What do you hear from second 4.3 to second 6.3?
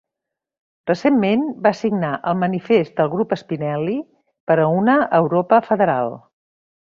per a una Europa federal.